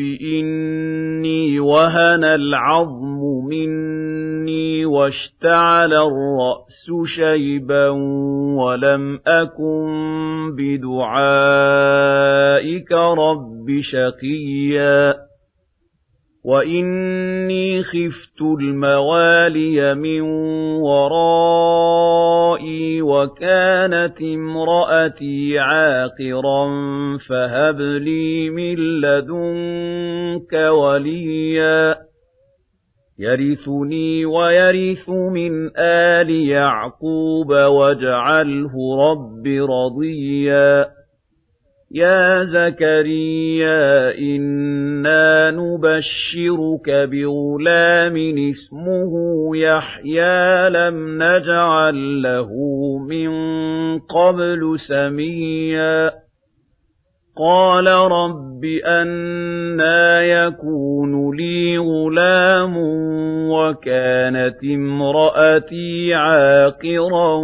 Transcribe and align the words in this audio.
إني 0.00 1.60
وهن 1.60 2.24
العظم 2.24 3.20
مني 3.48 4.84
واشتعل 4.86 5.92
الرأس 5.92 6.90
شيبا 7.16 7.88
ولم 8.58 9.20
أكن 9.26 10.56
بدعائك 10.56 11.82
رب 12.92 13.66
شقيا 13.80 15.25
وإني 16.46 17.82
خفت 17.82 18.40
الموالي 18.60 19.94
من 19.94 20.20
ورائي 20.80 22.06
وكانت 23.02 24.22
امرأتي 24.22 25.58
عاقرا 25.58 26.68
فهب 27.28 27.80
لي 27.80 28.50
من 28.50 28.74
لدنك 29.00 30.52
وليا 30.52 31.96
يرثني 33.18 34.26
ويرث 34.26 35.08
من 35.08 35.70
آل 35.78 36.30
يعقوب 36.30 37.52
واجعله 37.52 38.72
رب 39.10 39.46
رضيا 39.46 40.86
يا 41.90 42.44
زكريا 42.44 44.10
إنا 45.06 45.50
نبشرك 45.50 46.90
بغلام 47.10 48.16
اسمه 48.50 49.12
يحيى 49.56 50.70
لم 50.70 51.22
نجعل 51.22 52.22
له 52.22 52.50
من 52.98 53.30
قبل 53.98 54.76
سميا 54.88 56.10
قال 57.38 57.86
رب 57.86 58.64
أنا 58.86 60.22
يكون 60.22 61.36
لي 61.36 61.78
غلام 61.78 62.74
وكانت 63.50 64.64
امرأتي 64.64 66.14
عاقرا 66.14 67.34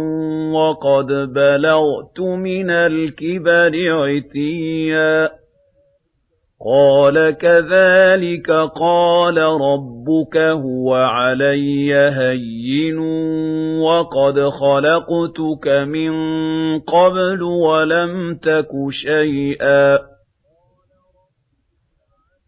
وقد 0.53 1.07
بلغت 1.33 2.19
من 2.19 2.69
الكبر 2.69 3.71
عتيا 3.91 5.42
قال 6.65 7.31
كذلك 7.31 8.51
قال 8.75 9.37
ربك 9.37 10.37
هو 10.37 10.93
علي 10.95 11.93
هين 11.93 12.99
وقد 13.79 14.39
خلقتك 14.39 15.67
من 15.67 16.11
قبل 16.79 17.43
ولم 17.43 18.35
تك 18.35 18.69
شيئا 18.89 20.12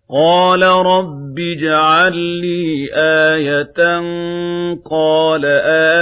قال 0.09 0.63
رب 0.63 1.39
اجعل 1.39 2.13
لي 2.17 2.89
آية 2.93 3.99
قال 4.91 5.45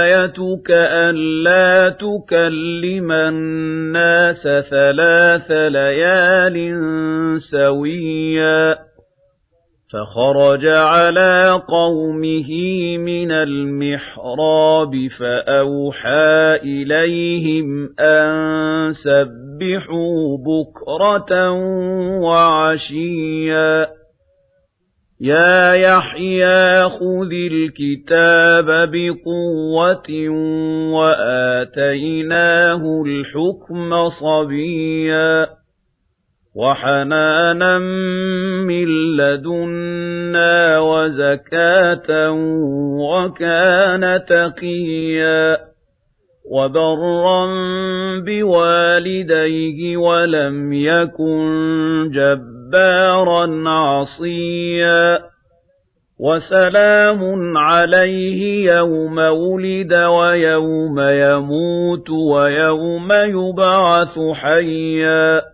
آيتك 0.04 0.70
ألا 0.70 1.88
تكلم 1.88 3.12
الناس 3.12 4.42
ثلاث 4.42 5.50
ليال 5.50 6.76
سويا 7.50 8.76
فخرج 9.94 10.66
على 10.66 11.62
قومه 11.68 12.50
من 12.98 13.32
المحراب 13.32 14.92
فأوحى 15.20 16.56
إليهم 16.62 17.88
أن 18.00 18.92
سبحوا 18.92 20.38
بكرة 20.38 21.50
وعشيا. 22.20 23.86
يا 25.20 25.72
يحيى 25.74 26.82
خذ 26.82 27.32
الكتاب 27.52 28.66
بقوة 28.66 30.28
وآتيناه 30.94 32.82
الحكم 33.06 34.08
صبيا. 34.20 35.63
وحنانا 36.56 37.78
من 37.78 38.86
لدنا 39.16 40.78
وزكاة 40.78 42.30
وكان 43.00 44.24
تقيا 44.28 45.58
وبرا 46.50 47.46
بوالديه 48.26 49.96
ولم 49.96 50.72
يكن 50.72 52.10
جبارا 52.14 53.68
عصيا 53.68 55.18
وسلام 56.20 57.56
عليه 57.58 58.72
يوم 58.72 59.18
ولد 59.18 59.94
ويوم 59.94 61.00
يموت 61.00 62.10
ويوم 62.10 63.12
يبعث 63.12 64.18
حيا 64.32 65.53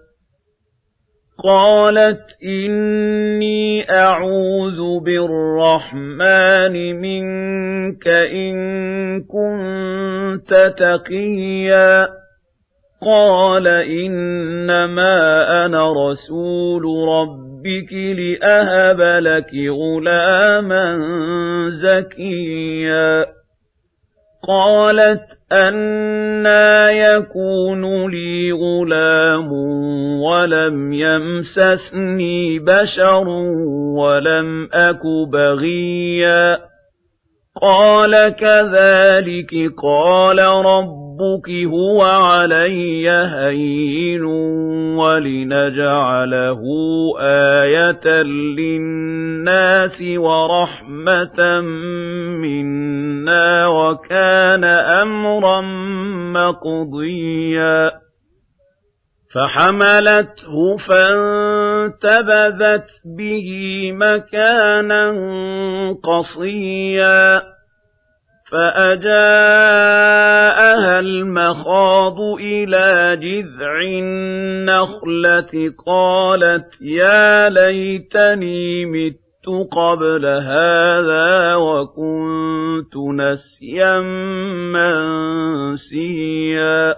قالت 1.43 2.21
إني 2.43 3.91
أعوذ 3.91 4.99
بالرحمن 4.99 6.95
منك 7.01 8.07
إن 8.07 8.55
كنت 9.21 10.73
تقيا. 10.77 12.07
قال 13.05 13.67
إنما 13.67 15.15
أنا 15.65 16.09
رسول 16.09 17.07
ربك 17.09 17.93
لأهب 17.93 19.01
لك 19.01 19.51
غلاما 19.69 20.99
زكيا. 21.69 23.25
قالت 24.47 25.40
أَنَّىٰ 25.51 26.97
يَكُونُ 26.97 28.09
لِي 28.09 28.51
غُلَامٌ 28.51 29.51
وَلَمْ 30.21 30.93
يَمْسَسْنِي 30.93 32.59
بَشَرٌ 32.59 33.27
وَلَمْ 33.97 34.69
أَكُ 34.73 35.01
بَغِيًّا 35.33 36.57
قَالَ 37.61 38.29
كَذَٰلِكِ 38.29 39.53
قَالَ 39.83 40.39
رَبُّكِ 40.39 41.10
هُوَ 41.21 42.01
عَلَيَّ 42.01 43.05
هَيِّنٌ 43.09 44.23
وَلِنَجْعَلَهُ 44.97 46.61
آيَةً 47.61 48.05
لِّلنَّاسِ 48.57 50.01
وَرَحْمَةً 50.17 51.61
مِّنَّا 52.41 53.67
وَكَانَ 53.67 54.63
أَمْرًا 55.03 55.61
مَّقْضِيًّا 56.33 57.91
فَحَمَلَتْهُ 59.35 60.77
فَانتَبَذَتْ 60.87 62.89
بِهِ 63.17 63.47
مَكَانًا 63.93 65.05
قَصِيًّا 66.03 67.51
فأجاءها 68.51 69.11
المخاض 70.99 72.19
إلى 72.39 73.17
جذع 73.21 73.81
النخلة 73.81 75.73
قالت 75.87 76.81
يا 76.81 77.49
ليتني 77.49 78.85
مت 78.85 79.21
قبل 79.71 80.25
هذا 80.25 81.55
وكنت 81.55 82.97
نسيا 82.97 83.99
منسيا 85.71 86.95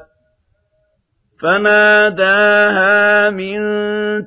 فناداها 1.43 3.29
من 3.29 3.59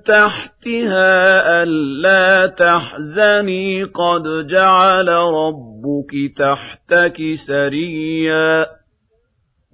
تحتها 0.05 1.63
ألا 1.63 2.47
تحزني 2.47 3.85
قد 3.85 4.47
جعل 4.47 5.09
ربك 5.09 6.13
تحتك 6.37 7.17
سريا 7.47 8.67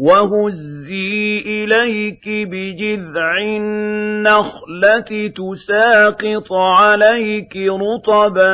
وهزي 0.00 1.42
إليك 1.46 2.28
بجذع 2.28 3.38
النخلة 3.38 5.32
تساقط 5.36 6.52
عليك 6.52 7.56
رطبا 7.56 8.52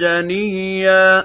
جنيا 0.00 1.24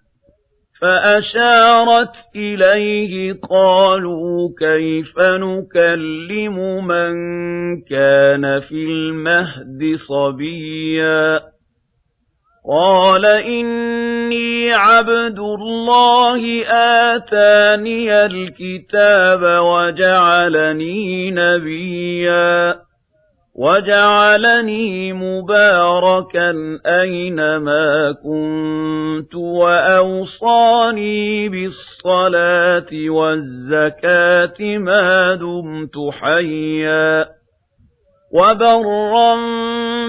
فأشارت 0.81 2.15
إليه 2.35 3.33
قالوا 3.49 4.49
كيف 4.59 5.19
نكلم 5.19 6.87
من 6.87 7.11
كان 7.89 8.59
في 8.59 8.83
المهد 8.85 9.95
صبيا 10.09 11.39
قال 12.69 13.25
إني 13.25 14.73
عبد 14.73 15.39
الله 15.39 16.65
آتاني 17.15 18.25
الكتاب 18.25 19.41
وجعلني 19.63 21.31
نبيا 21.31 22.75
وَجَعَلَنِي 23.55 25.13
مُبَارَكًا 25.13 26.51
أَيْنَمَا 26.85 28.11
كُنتُ 28.23 29.35
وَأَوْصَانِي 29.35 31.19
بِالصَّلَاةِ 31.49 33.09
وَالزَّكَاةِ 33.09 34.77
مَا 34.77 35.35
دُمْتُ 35.35 35.95
حَيًّا 36.11 37.25
وَبَرًّا 38.33 39.35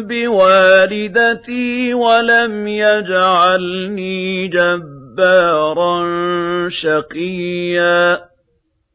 بِوَالِدَتِي 0.01 1.95
وَلَمْ 1.95 2.69
يَجْعَلْنِي 2.69 4.49
جَبَّارًا 4.49 5.99
شَقِيًّا 6.69 8.19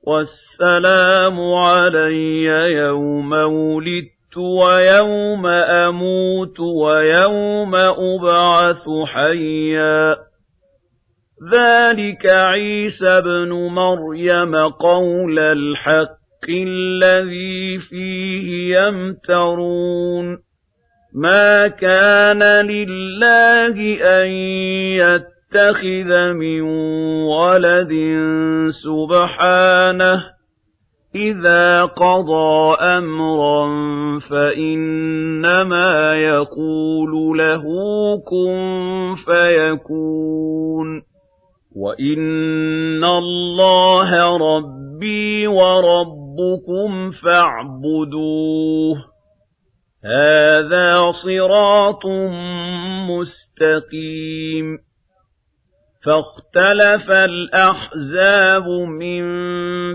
وَالسَّلَامُ 0.08 1.54
عَلَيَّ 1.54 2.46
يَوْمَ 2.74 3.34
وُلِدتُّ 3.34 4.17
وَيَوْمَ 4.38 5.46
أَمُوتُ 5.46 6.60
وَيَوْمَ 6.60 7.76
أُبْعَثُ 7.76 8.84
حَيًّا. 9.06 10.16
ذَلِكَ 11.54 12.26
عِيسَى 12.26 13.08
ابْنُ 13.08 13.50
مَرْيَمَ 13.50 14.56
قَوْلَ 14.56 15.40
الْحَقِّ 15.40 16.48
الَّذِي 16.50 17.78
فِيهِ 17.90 18.78
يَمْتَرُونَ. 18.78 20.38
مَا 21.16 21.68
كَانَ 21.68 22.44
لِلَّهِ 22.44 23.76
أَن 24.02 24.28
يَتَّخِذَ 25.02 26.34
مِن 26.34 26.62
وَلَدٍ 27.26 27.94
سُبْحَانَهُ 28.84 30.37
إِذَا 31.16 31.86
قَضَىٰ 31.86 32.78
أَمْرًا 32.82 33.70
فَإِنَّمَا 34.20 36.16
يَقُولُ 36.16 37.38
لَهُ 37.38 37.64
كُن 38.18 39.16
فَيَكُونُ. 39.26 41.02
وَإِنَّ 41.76 43.04
اللَّهَ 43.04 44.38
رَبِّي 44.38 45.48
وَرَبُّكُمْ 45.48 47.12
فَاعْبُدُوهُ. 47.12 48.98
هَٰذَا 50.06 51.12
صِرَاطٌ 51.12 52.06
مُّسْتَقِيمٌ. 53.10 54.87
فاختلف 56.06 57.12
الأحزاب 57.12 58.68
من 58.88 59.24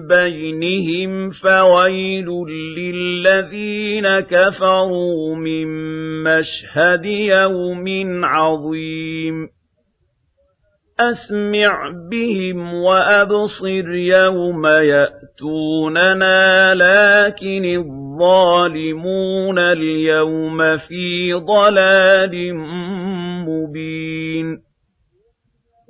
بينهم 0.07 1.31
فويل 1.31 2.29
للذين 2.77 4.21
كفروا 4.21 5.37
من 5.37 5.67
مشهد 6.23 7.05
يوم 7.05 8.25
عظيم. 8.25 9.49
أسمع 11.01 11.93
بهم 12.11 12.75
وأبصر 12.75 13.89
يوم 13.95 14.67
يأتوننا 14.67 16.35
لكن 16.75 17.65
الظالمون 17.65 19.59
اليوم 19.59 20.77
في 20.77 21.33
ضلال 21.33 22.55
مبين. 23.47 24.72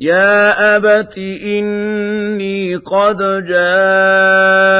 يَا 0.00 0.76
أَبَتِ 0.76 1.18
إِنِّي 1.18 2.76
قَدْ 2.76 3.18
جَاءَنِي 3.48 4.70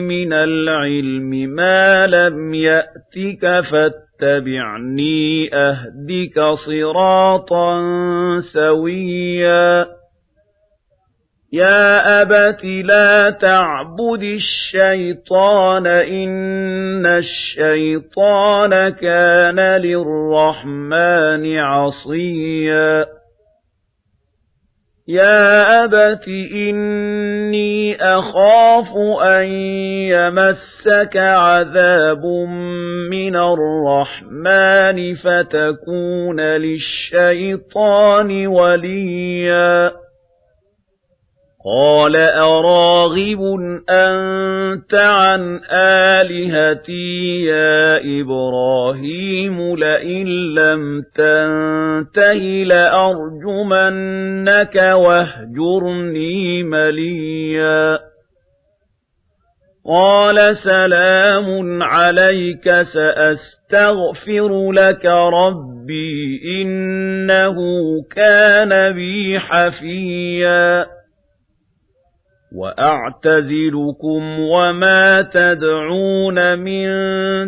مِنَ 0.00 0.32
الْعِلْمِ 0.32 1.30
مَا 1.30 2.06
لَمْ 2.06 2.54
يَأْتِكَ 2.54 3.60
واتبعني 4.20 5.54
أهدك 5.54 6.40
صراطا 6.66 7.80
سويا 8.54 9.86
يا 11.52 12.22
أبت 12.22 12.64
لا 12.64 13.30
تعبد 13.30 14.22
الشيطان 14.22 15.86
إن 15.86 17.06
الشيطان 17.06 18.88
كان 18.88 19.60
للرحمن 19.60 21.58
عصيا 21.58 23.19
يا 25.10 25.84
أبت 25.84 26.28
إني 26.54 27.96
أخاف 27.96 28.86
أن 29.26 29.44
يمسك 30.14 31.16
عذاب 31.16 32.24
من 33.10 33.36
الرحمن 33.36 35.14
فتكون 35.14 36.40
للشيطان 36.40 38.46
وليا. 38.46 39.92
قال 41.64 42.16
أراغب 42.16 43.40
أنت 43.90 44.94
عن 44.94 45.60
آلهتي 45.72 47.44
يا 47.44 48.00
إبراهيم 48.20 49.76
لئن 49.76 50.26
لم 50.54 51.02
تنته 51.14 52.64
لأرجمنك 52.64 53.96
واهجرني 54.76 56.62
مليا 56.62 57.98
قال 59.86 60.56
سلام 60.56 61.82
عليك 61.82 62.70
سأستغفر 62.82 64.72
لك 64.72 65.06
ربي 65.06 66.40
إنه 66.62 67.56
كان 68.16 68.92
بي 68.92 69.38
حفيا 69.38 70.99
وَأَعْتَزِلُكُمْ 72.56 74.40
وَمَا 74.40 75.22
تَدْعُونَ 75.22 76.58
مِن 76.58 76.86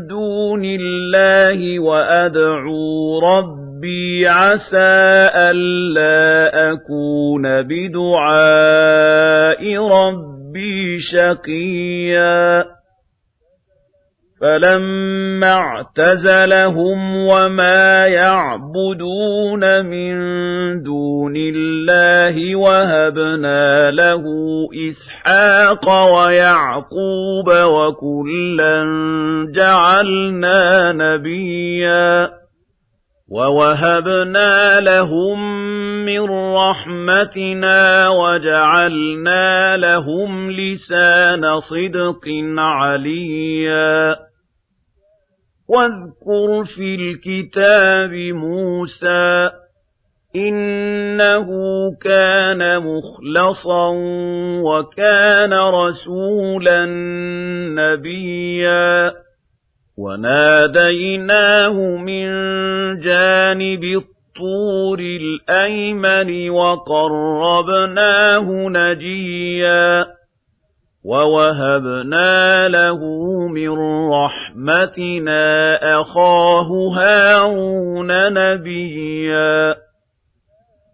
دُونِ 0.06 0.62
اللَّهِ 0.64 1.80
وَأَدْعُو 1.80 3.18
رَبِّي 3.18 4.28
عَسَىٰ 4.28 5.30
أَلَّا 5.34 6.72
أَكُونَ 6.72 7.62
بِدُعَاءِ 7.62 9.62
رَبِّي 9.76 11.00
شَقِيًّا 11.00 12.64
فَلَمَّا 14.42 15.52
اعْتَزَلَهُمْ 15.52 17.16
وَمَا 17.16 18.06
يَعْبُدُونَ 18.06 19.84
مِن 19.86 20.12
دُونِ 20.82 21.34
اللَّهِ 21.36 22.56
وَهَبْنَا 22.56 23.90
لَهُ 23.90 24.24
إِسْحَاقَ 24.90 25.88
وَيَعْقُوبَ 26.14 27.48
وَكُلًّا 27.48 28.84
جَعَلْنَا 29.54 30.92
نَبِيًّا 30.92 32.28
وَوَهَبْنَا 33.30 34.80
لَهُم 34.80 35.38
مِّن 36.04 36.30
رَّحْمَتِنَا 36.54 38.08
وَجَعَلْنَا 38.08 39.76
لَهُمْ 39.76 40.50
لِسَانَ 40.50 41.60
صِدْقٍ 41.60 42.26
عَلِيًّا 42.58 44.31
وَاذْكُرْ 45.68 46.64
فِي 46.64 46.94
الْكِتَابِ 46.94 48.10
مُوسَىٰ 48.34 49.50
ۚ 49.50 49.52
إِنَّهُ 50.36 51.48
كَانَ 52.02 52.78
مُخْلَصًا 52.78 53.88
وَكَانَ 54.64 55.52
رَسُولًا 55.52 56.86
نَّبِيًّا 57.74 59.12
وَنَادَيْنَاهُ 59.98 61.72
مِن 61.96 62.26
جَانِبِ 63.00 63.84
الطُّورِ 63.84 64.98
الْأَيْمَنِ 64.98 66.50
وَقَرَّبْنَاهُ 66.50 67.98
نَجِيًّا 68.68 70.06
وَوَهَبْنَا 71.04 72.68
لَهُ 72.68 73.00
مِن 73.48 73.70
رَّحْمَتِنَا 74.10 75.74
أَخَاهُ 76.00 76.68
هَارُونَ 76.96 78.32
نَبِيًّا 78.32 79.74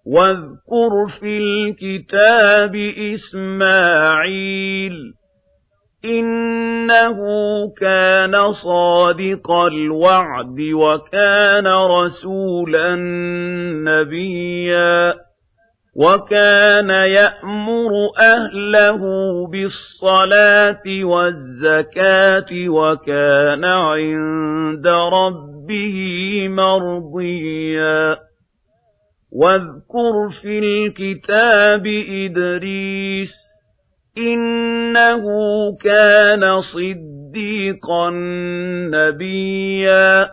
وَاذْكُرْ 0.06 1.20
فِي 1.20 1.38
الْكِتَابِ 1.38 2.74
إِسْمَاعِيلَ 3.14 4.92
إِنَّهُ 6.04 7.18
كَانَ 7.80 8.52
صَادِقَ 8.52 9.50
الْوَعْدِ 9.50 10.60
وَكَانَ 10.74 11.66
رَسُولًا 11.66 12.96
نَّبِيًّا 13.84 15.27
وَكَانَ 15.98 16.90
يَأْمُرُ 16.90 17.90
أَهْلَهُ 18.18 19.00
بِالصَّلَاةِ 19.46 21.04
وَالزَّكَاةِ 21.04 22.68
وَكَانَ 22.68 23.64
عِندَ 23.64 24.86
رَبِّهِ 24.86 25.96
مَرْضِيًّا. 26.48 28.16
وَاذْكُرْ 29.32 30.28
فِي 30.42 30.58
الْكِتَابِ 30.58 31.86
إِدْرِيسَ 32.10 33.32
إِنَّهُ 34.18 35.24
كَانَ 35.84 36.60
صِدِّيقًا 36.60 38.10
نَّبِيًّا. 38.90 40.28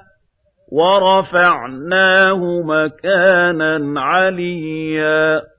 وَرَفَعْنَاهُ 0.72 2.62
مَكَانًا 2.62 4.02
عَلِيًّا. 4.02 5.55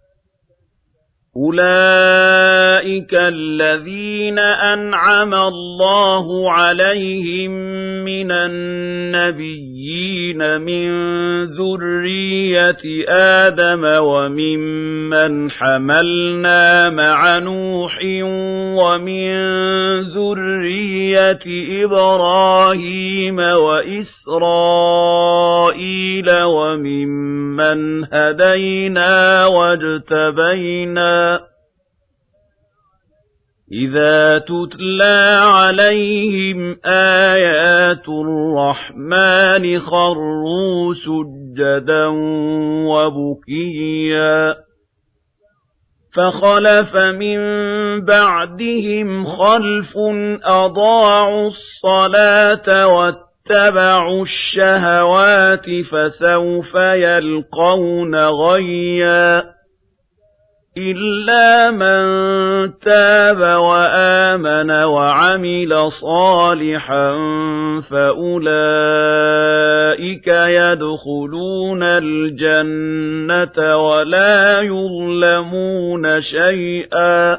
أُولَئِكَ 1.37 3.13
الَّذِينَ 3.13 4.39
أَنْعَمَ 4.39 5.35
اللَّهُ 5.35 6.53
عَلَيْهِم 6.53 7.51
مِّنَ 8.05 8.31
النَّبِيِّينَ 8.31 9.61
مِن 10.61 10.87
ذُرِّيَّةِ 11.45 13.05
آدَمَ 13.09 13.85
وَمِمَّنْ 13.85 15.51
حَمَلْنَا 15.51 16.91
مَعَ 16.91 17.39
نُوحٍ 17.39 17.99
وَمِن 18.81 19.31
ذُرِّيَّةِ 20.01 21.45
إِبْرَاهِيمَ 21.85 23.39
وَإِسْرَائِيلَ 23.39 24.43
وَمِمَّنْ 26.43 28.05
هَدَيْنَا 28.13 29.47
وَاجْتَبَيْنَا 29.47 31.26
إِذَا 33.73 34.39
تُتْلَىٰ 34.39 35.39
عَلَيْهِمْ 35.43 36.77
آيَاتُ 36.85 38.09
الرَّحْمَٰنِ 38.09 39.79
خَرُّوا 39.81 40.95
سُجَّدًا 40.95 42.07
وَبُكِيًّا 42.87 44.55
فَخَلَفَ 46.17 46.97
مِن 46.97 47.39
بَعْدِهِمْ 48.05 49.25
خَلْفٌ 49.25 49.93
أَضَاعُوا 50.45 51.47
الصَّلَاةَ 51.47 52.87
وَاتَّبَعُوا 52.87 54.23
الشَّهَوَاتِ 54.23 55.67
فَسَوْفَ 55.91 56.75
يَلْقَوْنَ 56.75 58.15
غَيًّا 58.15 59.56
إِلَّا 60.79 61.71
مَن 61.71 62.05
تَابَ 62.79 63.41
وَآمَنَ 63.41 64.71
وَعَمِلَ 64.71 65.89
صَالِحًا 66.03 67.13
فَأُولَٰئِكَ 67.91 68.67
يَدْخُلُونَ 70.29 71.83
الْجَنَّةَ 71.83 73.77
وَلَا 73.77 74.61
يُظْلَمُونَ 74.61 76.21
شَيْئًا 76.21 77.39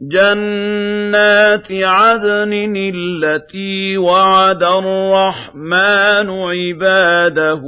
جَنَّاتِ 0.00 1.72
عَدْنٍ 1.72 2.76
الَّتِي 2.94 3.98
وَعَدَ 3.98 4.62
الرَّحْمَٰنُ 4.62 6.30
عِبَادَهُ 6.30 7.62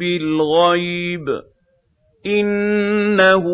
بِالْغَيْبِ 0.00 1.55
إِنَّهُ 2.26 3.44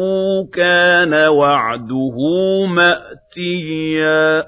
كَانَ 0.54 1.14
وَعْدُهُ 1.14 2.16
مَأْتِيًّا 2.66 4.44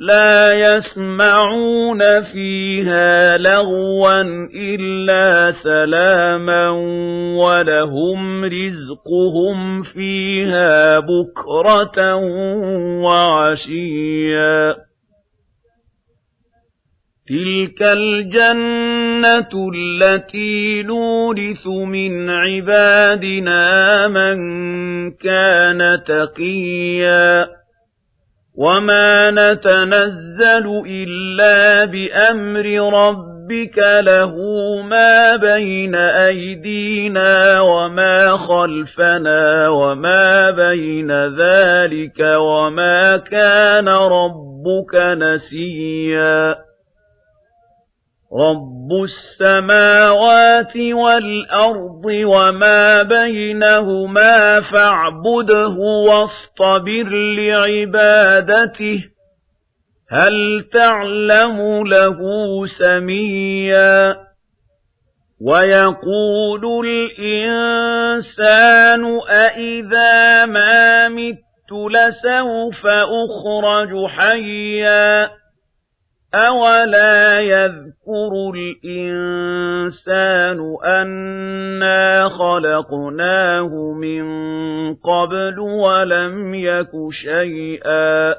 لَا 0.00 0.52
يَسْمَعُونَ 0.52 2.22
فِيهَا 2.22 3.38
لَغْوًا 3.38 4.22
إِلَّا 4.54 5.52
سَلَامًا 5.52 6.70
وَلَهُمْ 7.36 8.44
رِزْقُهُمْ 8.44 9.82
فِيهَا 9.82 10.98
بُكْرَةً 10.98 12.14
وَعَشِيًّا 13.04 14.89
تِلْكَ 17.30 17.82
الْجَنَّةُ 17.82 19.70
الَّتِي 19.74 20.82
نُورِثُ 20.82 21.66
مِنْ 21.66 22.30
عِبَادِنَا 22.30 24.08
مَنْ 24.08 24.38
كَانَ 25.10 26.00
تَقِيًّا 26.06 27.46
وَمَا 28.58 29.30
نَتَنَزَّلُ 29.30 30.82
إِلَّا 30.86 31.84
بِأَمْرِ 31.84 32.66
رَبِّكَ 33.02 33.78
لَهُ 33.78 34.34
مَا 34.82 35.36
بَيْنَ 35.36 35.94
أَيْدِينَا 35.94 37.60
وَمَا 37.60 38.36
خَلْفَنَا 38.36 39.68
وَمَا 39.68 40.50
بَيْنَ 40.50 41.12
ذَلِكَ 41.12 42.20
وَمَا 42.36 43.16
كَانَ 43.16 43.88
رَبُّكَ 43.88 44.94
نَسِيًّا 44.94 46.69
رَبُّ 48.38 48.90
السَّمَاوَاتِ 49.04 50.76
وَالْأَرْضِ 50.76 52.04
وَمَا 52.06 53.02
بَيْنَهُمَا 53.02 54.60
فَاعْبُدْهُ 54.60 55.76
وَاصْطَبِرْ 56.08 57.08
لِعِبَادَتِهِ 57.38 59.04
هَلْ 60.10 60.64
تَعْلَمُ 60.72 61.86
لَهُ 61.86 62.18
سَمِيًّا؟ 62.78 64.16
وَيَقُولُ 65.40 66.86
الْإِنسَانُ 66.86 68.40
أَإِذَا 69.28 70.46
مَا 70.46 71.08
مِتُّ 71.08 71.72
لَسَوْفَ 71.72 72.86
أُخْرَجُ 73.24 74.06
حَيًّا 74.06 75.39
أَوَلَا 76.34 77.40
يَذْكُرُ 77.40 78.52
الْإِنسَانُ 78.54 80.18
أَنَّا 80.84 82.28
خَلَقْنَاهُ 82.28 83.92
مِن 83.92 84.24
قَبْلُ 84.94 85.58
وَلَمْ 85.58 86.54
يَكُ 86.54 86.90
شَيْئًا 87.10 88.34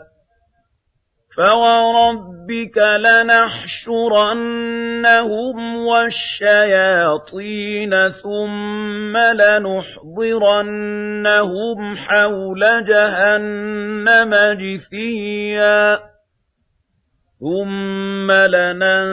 فَوَرَبِّكَ 1.38 2.78
لَنَحْشُرَنَّهُمْ 2.78 4.18
وَالشَّيَاطِينَ 5.86 7.12
ثُمَّ 8.10 9.18
لَنُحْضِرَنَّهُمْ 9.18 10.38
حَوْلَ 11.98 12.86
جَهَنَّمَ 12.86 14.36
جِثِيًّا 14.60 16.12
ثُمَّ 17.42 18.32
لَنَنزِعَنَّ 18.32 19.08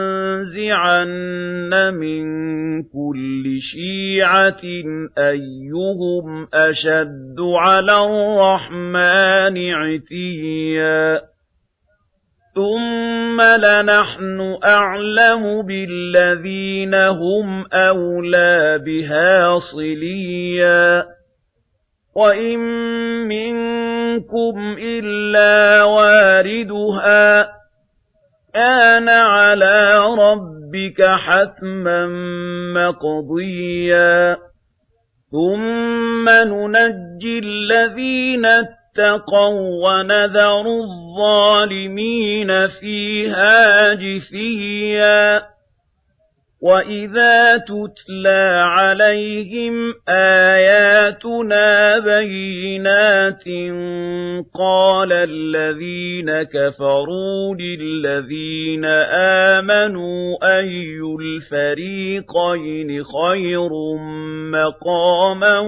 مِن 1.94 2.24
كُلِّ 2.82 3.44
شِيعَةٍ 3.60 4.64
أَيُّهُمْ 5.18 6.48
أَشَدُّ 6.54 7.40
عَلَى 7.40 8.04
الرَّحْمَٰنِ 8.04 9.56
عِتِيًّا 9.72 11.20
ثُمَّ 12.54 13.40
لَنَحْنُ 13.40 14.56
أَعْلَمُ 14.64 15.62
بِالَّذِينَ 15.62 16.94
هُمْ 16.94 17.64
أَوْلَىٰ 17.72 18.78
بِهَا 18.86 19.58
صِلِيًّا 19.58 21.04
وَإِن 22.16 22.58
مِّنكُمْ 23.28 24.76
إِلَّا 24.78 25.84
رَبِّكَ 31.00 31.02
حَتْمًا 31.02 32.06
مَّقْضِيًّا. 32.74 34.36
ثُمَّ 35.32 36.28
نُنَجِّي 36.28 37.38
الَّذِينَ 37.38 38.46
اتَّقَوا 38.46 39.86
وَّنَذَرُ 39.86 40.66
الظَّالِمِينَ 40.66 42.68
فِيهَا 42.68 43.94
جِثِيًّا. 43.94 45.57
وَإِذَا 46.62 47.56
تُتْلَىٰ 47.56 48.62
عَلَيْهِمْ 48.66 49.94
آيَاتُنَا 50.08 51.98
بَيِّنَاتٍ 51.98 53.44
قَالَ 54.54 55.12
الَّذِينَ 55.12 56.42
كَفَرُوا 56.42 57.54
لِلَّذِينَ 57.54 58.84
آمَنُوا 59.54 60.58
أَيُّ 60.58 61.00
الْفَرِيقَيْنِ 61.20 63.04
خَيْرٌ 63.04 63.70
مَّقَامًا 64.50 65.58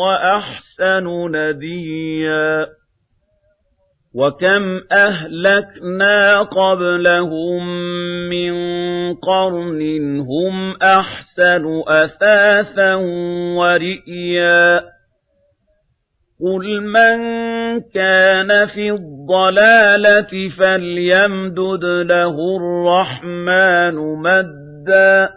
وَأَحْسَنُ 0.00 1.06
نَدِيًّا 1.36 2.66
وَكَمْ 4.14 4.80
أَهْلَكْنَا 4.92 6.42
قَبْلَهُم 6.42 7.66
مِّن 8.30 8.54
قَرْنٍ 9.14 9.80
هُمْ 10.20 10.76
أَحْسَنُ 10.82 11.82
أَثَاثًا 11.88 12.94
وَرِئْيًا 13.58 14.80
قُلْ 16.40 16.80
مَن 16.82 17.16
كَانَ 17.80 18.66
فِي 18.66 18.90
الضَّلَالَةِ 18.90 20.48
فَلْيَمْدُدْ 20.58 21.84
لَهُ 21.84 22.36
الرَّحْمَٰنُ 22.56 23.94
مَدًّا 24.18 25.30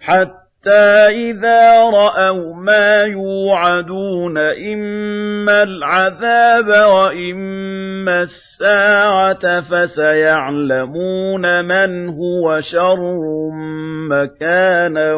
حَتَّىٰ 0.00 0.43
حَتَّىٰ 0.64 1.30
إِذَا 1.30 1.78
رَأَوْا 1.80 2.54
مَا 2.54 3.02
يُوعَدُونَ 3.04 4.38
إِمَّا 4.72 5.62
الْعَذَابَ 5.62 6.66
وَإِمَّا 6.68 8.22
السَّاعَةَ 8.22 9.60
فَسَيَعْلَمُونَ 9.60 11.64
مَنْ 11.64 12.08
هُوَ 12.08 12.60
شَرٌّ 12.60 13.00
مَّكَانًا 14.08 15.14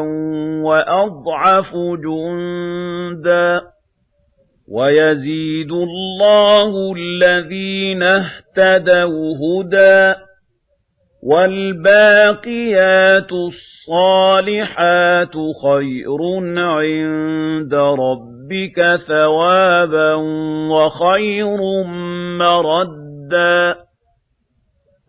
وَأَضْعَفُ 0.63 1.71
جُندًا 2.03 3.61
وَيَزِيدُ 4.71 5.71
اللَّهُ 5.71 6.93
الَّذِينَ 6.97 8.03
اهْتَدَوْا 8.03 9.33
هُدًى 9.43 10.26
وَالْبَاقِيَاتُ 11.23 13.31
الصَّالِحَاتُ 13.31 15.33
خَيْرٌ 15.63 16.17
عِندَ 16.57 17.73
رَبِّكَ 17.73 18.95
ثَوَابًا 19.07 20.13
وَخَيْرٌ 20.71 21.83
مَّرَدًّا. 22.37 23.75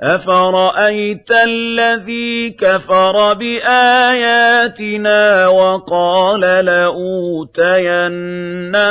أَفَرَأَيْتَ 0.03 1.31
الَّذِي 1.44 2.51
كَفَرَ 2.51 3.35
بِآيَاتِنَا 3.35 5.49
وَقَالَ 5.49 6.40
لَأُوتَيَنَّ 6.64 8.12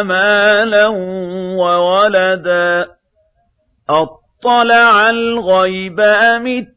مَالًا 0.01 0.87
وَوَلَدًا؟ 1.57 2.85
أَطَّلَعَ 3.89 5.09
الْغَيْبَ 5.09 5.99
أَمِ 5.99 6.76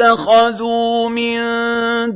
اتَّخَذُوا 0.00 1.08
مِن 1.08 1.36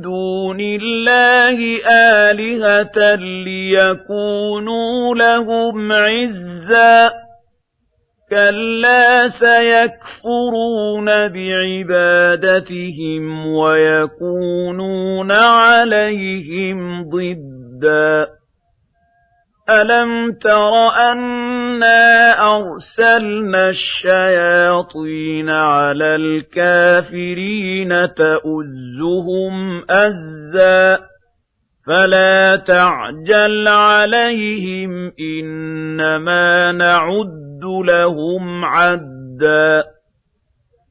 دُونِ 0.01 0.57
اللَّهِ 0.59 1.85
آلِهَةً 1.87 3.15
لِّيَكُونُوا 3.15 5.15
لَهُمْ 5.15 5.91
عِزًّا. 5.91 7.11
كَلَّا 8.29 9.27
سَيَكْفُرُونَ 9.27 11.27
بِعِبَادَتِهِمْ 11.27 13.47
وَيَكُونُونَ 13.47 15.31
عَلَيْهِمْ 15.31 17.09
ضِدًّا. 17.09 18.27
أَلَمْ 19.69 20.31
تَرَ 20.31 20.73
أَنَّا 21.81 22.33
أَرْسَلْنَا 22.57 23.69
الشَّيَاطِينَ 23.69 25.49
عَلَى 25.49 26.15
الْكَافِرِينَ 26.15 28.13
تَؤُزُّهُمْ 28.13 29.83
أَزًّا 29.89 30.99
فَلَا 31.87 32.55
تَعْجَلْ 32.55 33.67
عَلَيْهِمْ 33.67 35.11
إِنَّمَا 35.19 36.71
نَعُدُّ 36.71 37.63
لَهُمْ 37.63 38.65
عَدًّا 38.65 39.83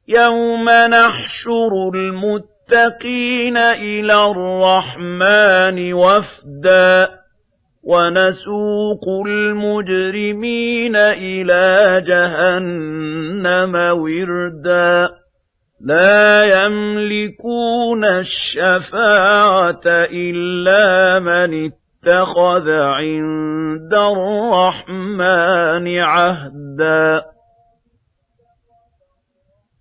يَوْمَ 0.09 0.71
نَحْشُرُ 0.71 1.91
الْمُتَّقِينَ 1.95 3.57
إِلَى 3.57 4.31
الرَّحْمَنِ 4.31 5.93
وَفْدًا 5.93 7.21
وَنَسُوقُ 7.85 9.09
الْمُجْرِمِينَ 9.27 10.97
إِلَىٰ 10.97 12.03
جَهَنَّمَ 12.07 13.75
وِرْدًا. 13.75 15.11
لَا 15.81 16.45
يَمْلِكُونَ 16.45 18.05
الشَّفَاعَةَ 18.05 19.83
إِلَّا 19.87 21.19
مَنِ 21.19 21.65
اتَّخَذَ 21.65 22.71
عِندَ 22.71 23.95
الرَّحْمَٰنِ 23.95 25.99
عَهْدًا. 25.99 27.23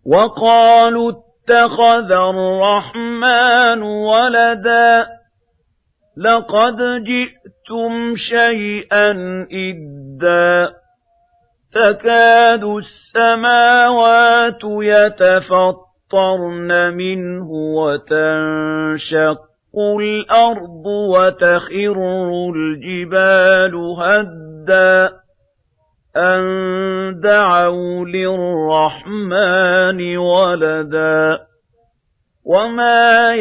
وَقَالُوا 0.05 1.11
اتَّخَذَ 1.11 2.11
الرَّحْمَٰنُ 2.11 3.81
وَلَدًا. 3.81 5.18
لَّقَدْ 6.19 7.03
جِئْتُمْ 7.03 8.15
شَيْئًا 8.15 9.11
إِدًّا 9.51 10.69
تَكَادُ 11.73 12.63
السَّمَاوَاتُ 12.63 14.63
يَتَفَطَّرْنَ 14.63 16.71
مِنْهُ 16.93 17.51
وَتَنشَقُّ 17.51 19.49
الْأَرْضُ 19.99 20.85
وَتَخِرُّ 20.85 21.97
الْجِبَالُ 22.55 23.75
هَدًّا 23.75 25.09
أَن 26.17 26.41
دَعَوْا 27.23 28.05
لِلرَّحْمَٰنِ 28.05 30.17
وَلَدًا 30.17 31.39
وَمَا 32.45 33.33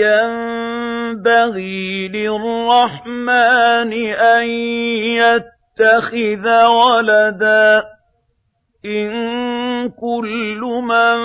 يَنبَغِي 1.08 2.08
لِلرَّحْمَٰنِ 2.08 3.92
أَن 4.12 4.44
يَتَّخِذَ 5.16 6.66
وَلَدًا 6.66 7.82
إِن 8.84 9.10
كُلُّ 9.88 10.60
مَن 10.82 11.16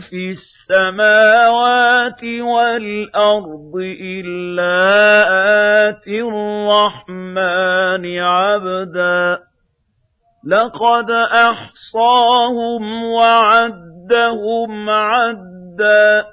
فِي 0.00 0.30
السَّمَاوَاتِ 0.30 2.24
وَالْأَرْضِ 2.24 3.72
إِلَّا 4.00 4.78
آتِي 5.88 6.20
الرَّحْمَٰنِ 6.20 8.18
عَبْدًا. 8.18 9.38
لَّقَدْ 10.46 11.10
أَحْصَاهُمْ 11.32 13.04
وَعَدَّهُمْ 13.04 14.90
عَدًّا. 14.90 16.31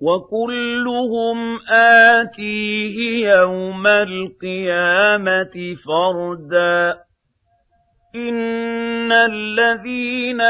وَكُلُّهُمْ 0.00 1.58
آتِيهِ 1.72 3.28
يَوْمَ 3.28 3.86
الْقِيَامَةِ 3.86 5.56
فَرْدًا 5.86 6.98
إِنَّ 8.14 9.12
الَّذِينَ 9.12 10.40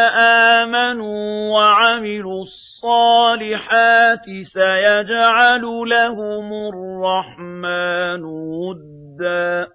آمَنُوا 0.61 1.53
وَعَمِلُوا 1.55 2.43
الصَّالِحَاتِ 2.43 4.25
سَيَجْعَلُ 4.55 5.63
لَهُمُ 5.89 6.49
الرَّحْمَٰنُ 6.71 8.25
وُدًّا 8.25 9.69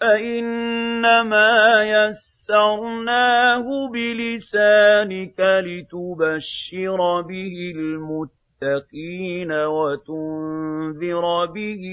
فَإِنَّمَا 0.00 1.82
يَسَّرْنَاهُ 1.82 3.66
بِلِسَانِكَ 3.92 5.40
لِتُبَشِّرَ 5.40 7.20
بِهِ 7.20 7.56
الْمُتَّقِينَ 7.76 8.35
الْمُتَّقِينَ 8.62 9.52
وَتُنذِرَ 9.52 11.46
بِهِ 11.46 11.84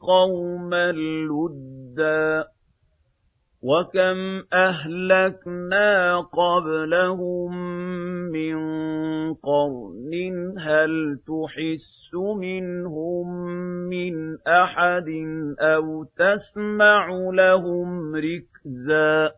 قَوْمًا 0.00 0.92
لُّدًّا 0.92 2.44
وَكَمْ 3.62 4.42
أَهْلَكْنَا 4.52 6.20
قَبْلَهُم 6.20 7.56
مِّن 8.32 8.56
قَرْنٍ 9.34 10.12
هَلْ 10.58 11.18
تُحِسُّ 11.26 12.14
مِنْهُم 12.14 13.26
مِّنْ 13.88 14.38
أَحَدٍ 14.46 15.08
أَوْ 15.60 16.04
تَسْمَعُ 16.04 17.08
لَهُمْ 17.32 18.16
رِكْزًا 18.16 19.32